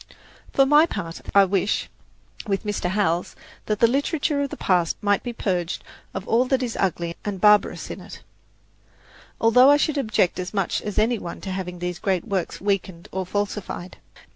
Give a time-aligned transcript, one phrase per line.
[0.51, 1.87] For my part, I wish,
[2.47, 2.89] with Mr.
[2.89, 3.35] Howells,
[3.67, 5.83] that the literature of the past might be purged
[6.15, 8.23] of all that is ugly and barbarous in it,
[9.39, 13.09] although I should object as much as any one to having these great works weakened
[13.11, 13.97] or falsified.